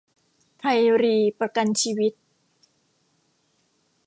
[0.59, 2.13] ไทยรีประกันชีวิต